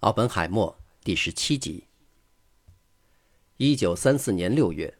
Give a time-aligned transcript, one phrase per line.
[0.00, 0.74] 奥本海默
[1.04, 1.84] 第十七集。
[3.58, 4.96] 一九三四年六月，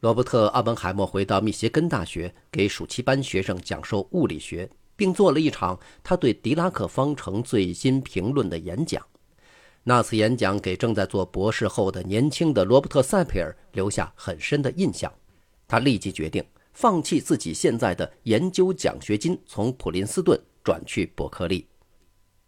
[0.00, 9.06] 罗伯特·奥本海默回到密歇根大学，给暑期班学生讲授物理学，并做了一场他对狄拉克方程最新评论的演讲。
[9.82, 15.12] 那次演讲给正在做博士后的年轻的罗伯特·塞佩尔留下很深的印象。
[15.68, 21.66] 他立即决定放弃自己现在的研究奖学金，从普林斯顿转去伯克利。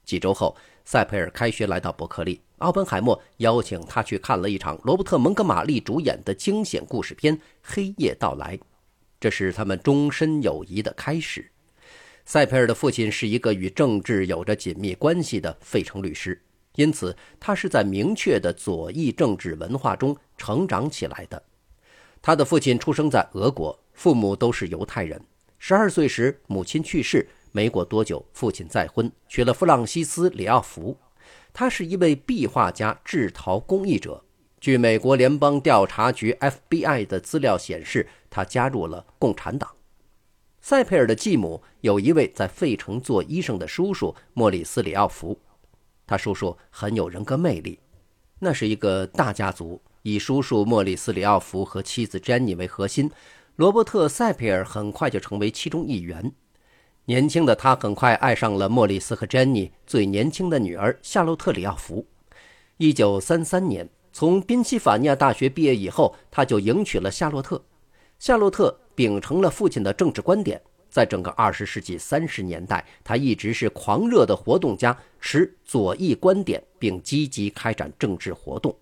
[0.07, 0.57] 几周后。
[0.85, 8.57] 塞佩尔开学来到伯克利，奥本海默邀请他去看了一场罗伯特·蒙哥马利主演的惊险故事片《黑夜到来》，
[9.21, 11.51] 这是他们终身友谊的开始。
[12.25, 16.41] 塞佩尔的父亲是一个与政治有着紧密关系的费城律师，
[16.77, 21.43] 因此他是在明确的左翼政治文化中成长起来的。
[22.21, 25.21] 他的父亲出生在俄国，父母都是犹太人。
[25.59, 27.29] 十二岁时，母亲去世。
[27.53, 30.97] 没过多久，父亲再婚，娶了弗朗西斯·里奥弗。
[31.53, 34.25] 他是一位壁画家、制陶工艺者。
[34.59, 39.71] 据美国联邦调查局 （FBI） 的资料显示，他加入了共产党。
[40.61, 45.39] 塞佩尔的继母有一位在费城做医生的叔叔莫里斯·里奥弗。
[46.07, 47.79] 他叔叔很有人格魅力。
[48.39, 53.11] 那是一个大家族，以叔叔莫里斯·里奥弗和妻子詹妮为核心。
[53.57, 56.33] 罗伯特·塞佩尔很快就成为其中一员。
[57.07, 62.07] 年轻的他很快爱上了莫里斯和珍妮最年轻的女儿夏洛特·里奥弗。
[62.77, 67.61] 一九三三年，从宾夕法尼亚大学毕业以后，他就迎娶了夏洛特。
[68.21, 78.73] 夏洛特秉承了父亲的政治观点，在整个二十世纪三十年代，他一直是狂热的活动家，持左翼观点，并积极开展政治活动。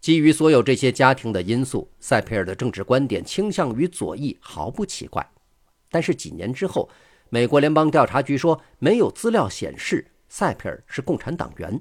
[0.00, 5.24] 基于所有这些家庭的因素，塞佩尔的政治观点倾向于左翼毫不奇怪。
[5.90, 6.88] 但是几年之后，
[7.30, 11.78] 美国联邦调查局说，没有资料显示塞佩尔是共产党员。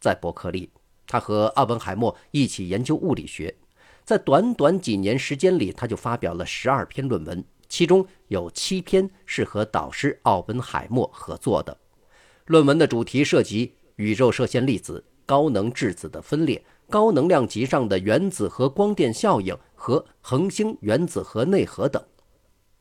[0.00, 0.70] 在伯克利，
[1.06, 3.54] 他和奥本海默一起研究物理学，
[4.04, 11.76] 在短短几年时间里，他就发表了十二篇论文，其中有七篇是和导师奥本海默合作的。
[12.46, 22.02] 论文的主题涉及宇宙射线粒子、高能质子的分裂、高能量级上的原子核光电效应和恒星原子核内核等。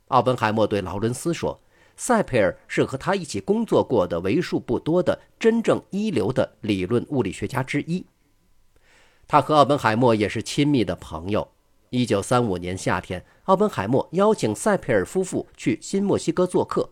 [0.09, 1.59] 奥本海默对劳伦斯说
[1.95, 8.05] ：“塞佩尔是和他一起工作过的为数不多的真正一流的理论物理学家之一。
[9.27, 11.47] 他和奥本海默也是亲密的朋友。
[11.91, 16.89] 1935年夏天，奥本海默邀请塞佩尔夫妇去新墨西哥做客，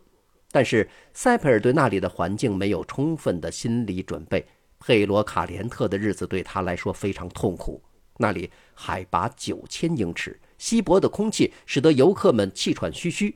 [0.52, 4.46] 但是塞佩尔对那里的环境没有充分的心理准备。
[4.80, 7.82] 佩罗卡连特的日子对他来说非常痛苦，
[8.18, 13.35] 那里海拔九千英尺。”稀薄的空气使得游客们气喘吁吁。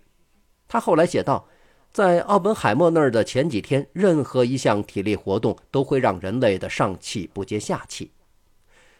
[0.68, 1.48] 他后来写道
[1.92, 8.12] ：“在奥本海默那儿的前几天，任何一项体力活动都会让人累得上气不接下气。”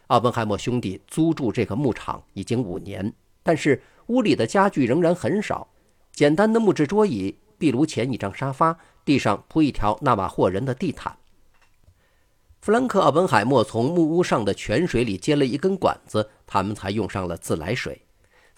[0.08, 5.66] 奥本海默兄弟租住这个牧场已经五年，但是屋里的家具仍然很少，
[6.12, 11.16] 简单的木质桌椅、壁炉前一张沙发，地上铺一条纳瓦霍人的地毯。
[12.60, 18.00] 弗兰克·奥本海默从木屋上的泉水里接了一根管子，他们才用上了自来水。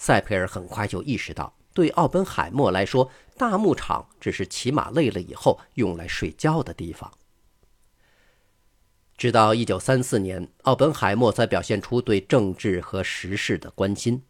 [0.05, 7.11] 塞佩尔很快就意识到，对奥本海默来说，大牧场只是骑马累了以后用来睡觉的地方。
[9.17, 14.23] 直到1934年，奥本海默才表现出对政治和时事的关心。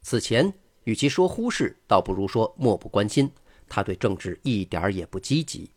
[0.00, 0.54] 此前，
[0.84, 3.30] 与其说忽视，倒不如说漠不关心。
[3.68, 5.70] 他对政治一点也不积极，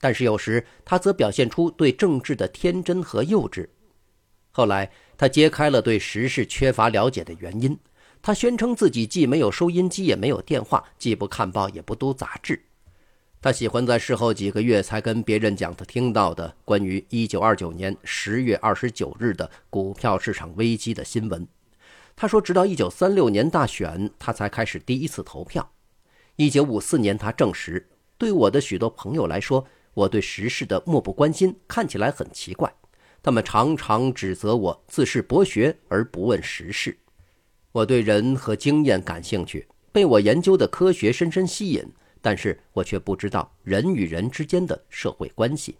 [0.00, 3.68] 但是有时他则表现出对政治的天真和幼稚。
[4.50, 7.78] 后来，他揭开了对时事缺乏了解的原因。
[8.20, 12.62] 他宣称自己既没有收音机，也没有电话，既不看报，也不读杂志。
[13.40, 21.46] 他喜欢在事后几个月才跟别人讲他听到的关于1929年10月29日的股票市场危机的新闻。
[22.16, 25.70] 他说，直到1936年大选，他才开始第一次投票。
[26.36, 29.64] 1954年，他证实，对我的许多朋友来说，
[29.94, 32.74] 我对时事的漠不关心看起来很奇怪。
[33.22, 36.98] 他们常常指责我自恃博学而不问时事。
[37.78, 41.84] 我对人和经验感兴趣，被我研究的科学深深吸引，
[42.20, 45.76] 但是我却不知道人与人之间的社会关系。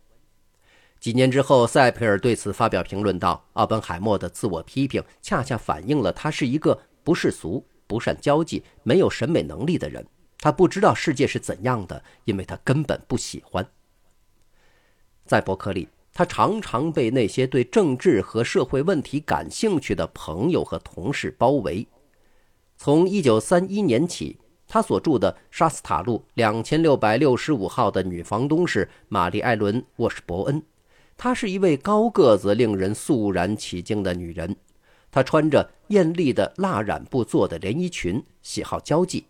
[1.00, 10.06] 几年之后，塞佩尔对此发表评论道：“奥本海默的自我批评恰恰反映了他是一个不世俗、不善交际、没有审美能力的人。
[10.38, 13.68] 他不知道世界是怎样的，因为他根本不喜欢。”
[15.26, 15.88] 在伯克利。
[16.18, 21.86] 他常常被那些对政治和社会问题感兴趣的朋友和同事包围。
[22.76, 24.36] 从1931年起，
[24.66, 30.60] 他所住的沙斯塔路2665号的女房东是玛丽·艾伦·沃什伯恩。
[31.16, 34.56] 她是一位高个子、令人肃然起敬的女人。
[35.12, 39.24] 她穿着艳丽的蜡染布做的连衣裙，喜好交际。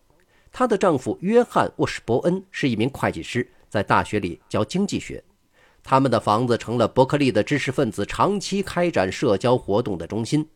[0.51, 5.23] 她的丈夫约翰·沃什伯恩是一名会计师，在大学里教经济学。
[5.91, 10.47] 他们的房子成了伯克利的知识分子长期开展社交活动的中心。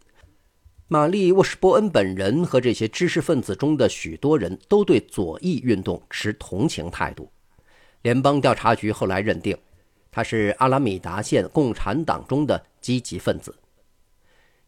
[0.89, 7.33] 玛丽·沃什伯恩本人和这些知识分子中的许多人都对左翼运动持同情态度。
[8.03, 9.57] 联邦调查局后来认定，
[10.11, 13.57] 他是阿拉米达县共产党中的积极分子。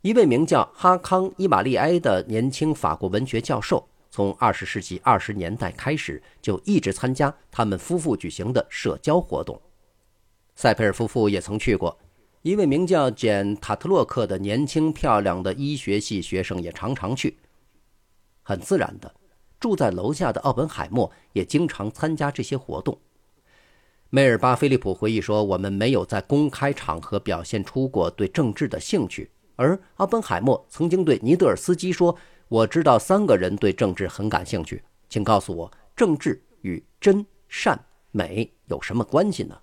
[0.00, 9.60] 一位名叫哈康·伊玛利埃的年轻法国文学教授，从20世纪20年代开始就一直参加他们夫妇举行的社交活动。
[10.54, 11.98] 塞佩尔夫妇也曾去过。
[12.42, 17.38] 一位名叫简·塔特洛克的年轻漂亮的医学系学生也常常去。
[18.42, 19.14] 很自然的，
[19.58, 22.98] 住在楼下的奥本海默也经常参加这些活动。
[24.10, 32.14] 梅尔巴·菲利普回忆说：“我们没有在公开场合表现出过对政治的兴趣。”而奥本海默曾经对尼德尔斯基说
[32.48, 39.58] ：“我知道三个人对政治很感兴趣，请告诉我，政治与真善美有什么关系呢？”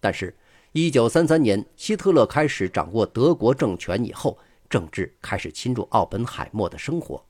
[0.00, 0.36] 但是。
[0.72, 4.38] 一九三三年，希特勒开始掌握德国政权以后，
[4.68, 7.24] 政治开始侵入奥本海默的生活。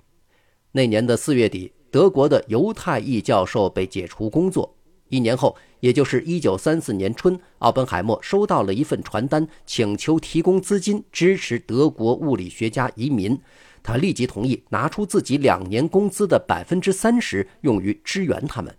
[0.72, 4.76] 那年的四月底，德国的犹太裔教授被解除工作。
[5.10, 13.40] 一年后，也就是一九三四年春，奥本海默收到了一份传单，请求提供资金支持德国物理学家移民。
[13.80, 18.76] 他立即同意拿出自己两年工资的百分之三十用于支援他们。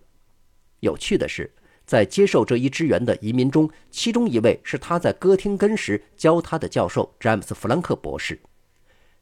[0.81, 1.53] 有趣的是。
[1.87, 8.37] 在接受这一支援的移民中，其中一位是他在哥廷根时教他的教授詹姆斯·弗兰克博士。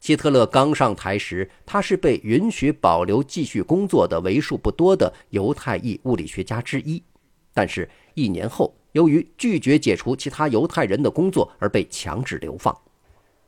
[0.00, 7.00] 希特勒刚上台时，他是被允许保留继续工作的为数不多的犹太裔物理学家之一。
[7.54, 12.76] 但是，一年后，由于拒绝解除其他犹太人的工作而被强制流放。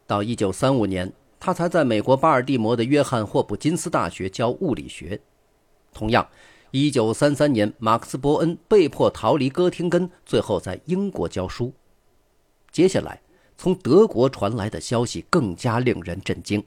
[0.07, 5.21] 到1935年，他才在美国巴尔的摩的约翰霍普金斯大学教物理学。
[5.93, 6.29] 同样。
[6.71, 11.73] 一九三三年，马克思·伯恩被迫逃离哥廷根，最后在英国教书。
[12.71, 13.23] 接下来，
[13.57, 16.63] 从德国传来的消息更加令人震惊。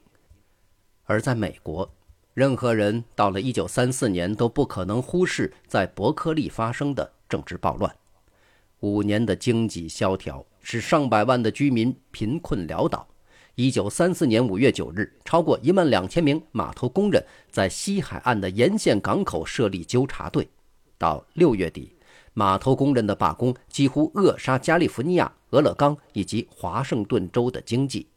[1.03, 1.87] 而在美国，
[2.33, 7.95] 任何人到了一九三四年都不可能忽视在伯克利发生的政治暴乱。
[8.79, 13.07] 五年的经济萧条使上百万的居民贫困潦倒。
[13.55, 20.47] 一九三四年五月九日，超过一万两千名码头工人在西海岸的沿线港口设立纠察队。
[20.97, 21.93] 到六月底，
[22.33, 28.07] 码头工人的罢工几乎扼杀加利福尼亚、俄勒冈以及华盛顿州的经济。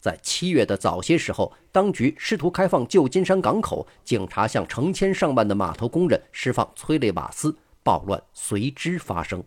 [0.00, 9.42] 在七月的早些时候，当局试图开放旧金山港口，警察向成千上万的码头工人释放催泪瓦斯，暴乱随之发生。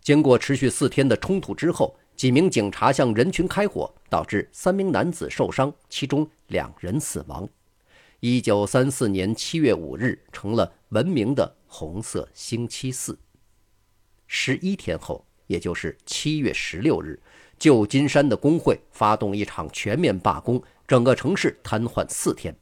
[0.00, 1.94] 经过持续四天的冲突之后。
[2.16, 7.48] 几名警察向人群开火，导致三名男子受伤，其中两人死亡。
[8.20, 13.18] 一九三四年七月五日成了闻名的“红色星期四”。
[14.26, 17.20] 十一天后，也就是七月十六日，
[17.58, 22.56] 旧金山的工会发动一场全面罢工，整个城市瘫痪四天。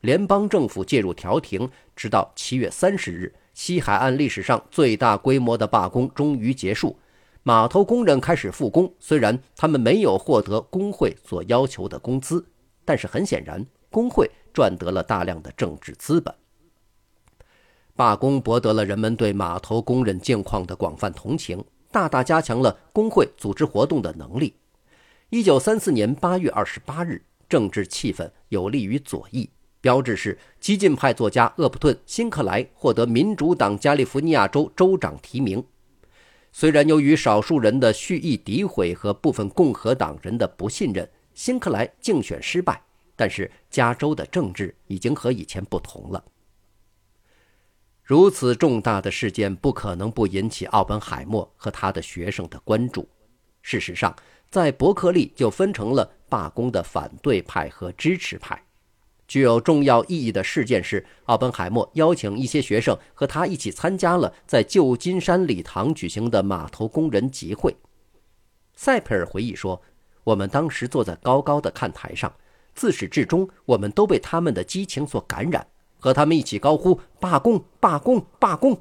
[0.00, 6.98] 联邦政府介入调停，直到七月三十日，西海岸历史上最大规模的罢工终于结束。
[7.44, 12.46] 码头工人开始复工，虽然他们没有获得工会所要求的工资，
[12.84, 16.32] 但是很显然，工会赚得了大量的政治资本。
[17.96, 24.54] 罢工博得了人们对码头工人境况的广泛同情，大大加强了工会组织活动的能力。
[25.30, 29.50] 一九三四年八月二十八日，政治气氛有利于左翼，
[29.80, 35.64] 标志是激进派作家厄普顿·辛克莱获得民主党加利福尼亚州州长提名。
[36.52, 42.80] 虽然由于少数人的蓄意诋毁和部分共和党人的不信任，辛克莱竞选失败，
[43.16, 46.22] 但是加州的政治已经和以前不同了。
[48.02, 53.08] 如此重大的事件不可能不引起奥本海默和他的学生的关注。
[53.62, 54.14] 事实上，
[54.50, 58.62] 在伯克利就分成了罢工的反对派和支持派。
[59.32, 67.74] 具有重要意义的事件是，奥本海默邀请一些学生和他一起参加了在旧金山礼堂举行的码头工人集会。
[68.74, 69.80] 塞佩尔回忆说
[70.22, 72.30] ：“我们当时坐在高高的看台上，
[72.74, 75.66] 自始至终，我们都被他们的激情所感染，
[75.98, 77.64] 和他们一起高呼‘罢工！
[77.80, 78.26] 罢工！
[78.38, 78.78] 罢工！’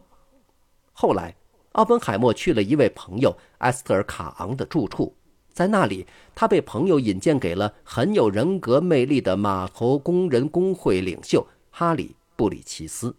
[0.92, 1.34] 后来，
[1.72, 5.16] 奥本海默去了一位朋友埃斯特尔·卡昂的住处。”
[5.54, 13.16] 在那里，他被朋友引荐给了很有人格魅力的码头工人工会领袖哈里·布里奇斯。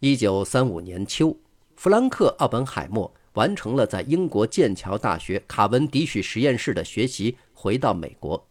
[0.00, 1.36] 一九三五年秋，
[1.76, 8.46] 弗兰克·奥本海默完成了在英国剑桥大学卡文迪许实验室的学习，回到美国。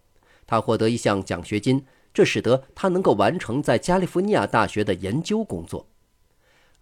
[0.47, 5.87] 他获得一项奖学金，这使得他能够完成在加利福尼亚大学的研究工作。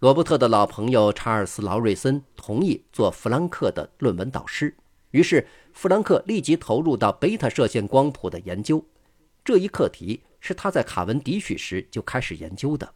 [0.00, 4.76] 罗伯特的老朋友查尔斯·劳瑞森同意做弗兰克的论文导师，
[5.12, 8.84] 于是弗兰克立即投入到贝塔射线光谱的研究。
[9.44, 12.92] 这一课题是他在卡文迪许时就开始研究的。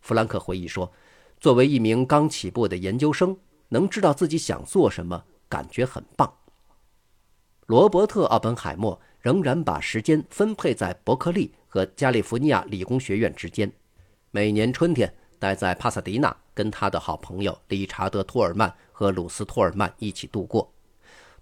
[0.00, 0.92] 弗兰克回忆说
[1.40, 3.36] ：“作为一名刚起步的研究生，
[3.68, 6.32] 能知道自己想做什么，感觉很棒。”
[7.66, 13.72] 罗伯特·奥本海默仍然把时间分配在伯克利和加利福尼亚理工学院之间。
[14.30, 20.72] 每年春天，待在帕萨迪纳，跟他的好朋友理查德·托尔曼和鲁斯·托尔曼一起度过。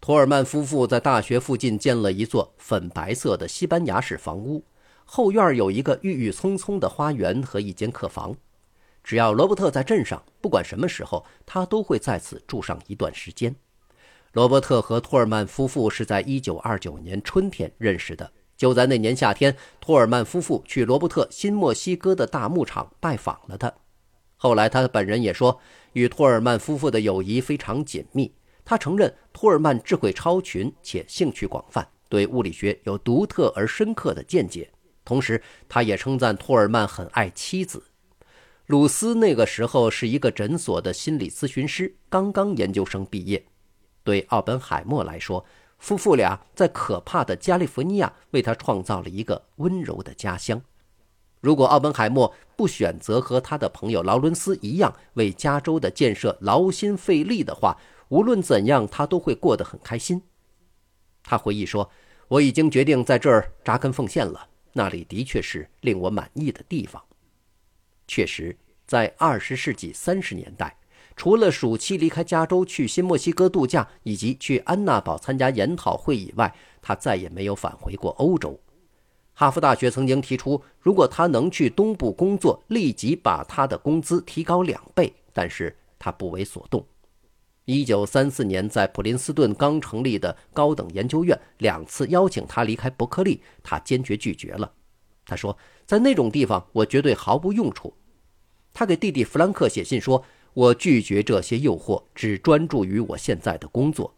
[0.01, 4.63] 托尔曼夫妇在大学附近建了一座粉白色的西班牙式房屋，
[5.05, 8.37] 后院有一个郁郁葱葱的花园和一间客房。
[9.03, 13.55] 只要罗伯特在镇上，不管什么时候，他都会在此住上一段时间。
[14.33, 18.33] 罗伯特和托尔曼夫妇是在1929年春天认识的。
[18.57, 23.73] 就在那年夏天，托尔曼夫妇去罗伯特新墨西哥的大牧场拜访了他。
[24.45, 25.59] 后来，他本人也说，
[25.95, 28.31] 与托尔曼夫妇的友谊非常紧密。
[28.63, 34.71] 他承认托尔曼智慧超群且兴趣广泛，对物理学有独特而深刻的见解。
[35.03, 37.85] 同时，他也称赞托尔曼很爱妻子。
[38.67, 43.47] 鲁斯那个时候是一个诊所的心理咨询师，刚刚研究生毕业。
[44.03, 45.47] 对奥本海默来说，
[45.79, 50.61] 夫妇俩在可怕的加利福尼亚为他创造了一个温柔的家乡。
[51.45, 57.77] 如果奥本海默不选择和他的朋友劳伦斯一样为加州的建设劳心费力的话，
[58.09, 60.23] 无论怎样，他都会过得很开心。
[61.23, 61.91] 他回忆说
[62.29, 67.03] ：“我已经决定在这儿扎根奉献了，那里的确是令我满意的地方。”
[68.09, 70.79] 确实，在二十世纪三十年代，
[71.15, 78.59] 除了暑期离开加州去新墨西哥度假，以及去安娜堡参加研讨会以外，他再也没有返回过欧洲。
[79.35, 86.87] 哈佛大学曾经提出，如果他能去东部工作，立即把他的工资提高两倍，但是他不为所动。
[87.65, 94.71] 一九三四年，在普林斯顿刚成立的高等研究院两次邀请他离开伯克利，他坚决拒绝了。
[95.27, 97.95] 他说：“在那种地方，我绝对毫无用处。”
[98.73, 100.23] 他给弟弟弗兰克写信说
[100.53, 104.15] ：“我拒绝这些诱惑，只专注于我现在的工作。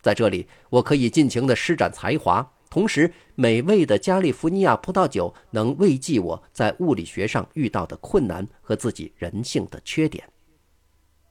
[0.00, 10.28] 在这里，我可以尽情地施展才华，同时美味的加利福尼亚葡萄酒能慰藉我在物理学上遇到的困难和自己人性的缺点。”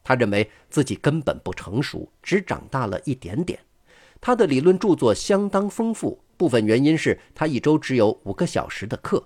[0.04, 3.60] 他认为自己根本不成熟，只长大了一点点。
[4.22, 6.22] 他的理论著作相当丰富。
[6.38, 9.26] 部分原因是他一周只有五个小时的课，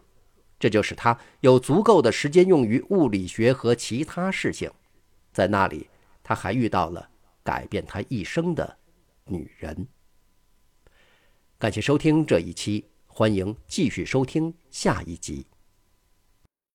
[0.59, 4.69] 这就使他有足够的时间用于物理学和其他事情。
[5.33, 5.89] 在那里，
[6.21, 7.09] 他还遇到了
[7.43, 8.77] 改变他一生的
[9.25, 9.87] 女人。
[11.59, 15.45] 感谢收听这一期，欢迎继续收听下一集。